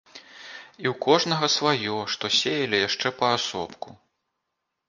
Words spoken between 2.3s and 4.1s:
сеялі яшчэ паасобку.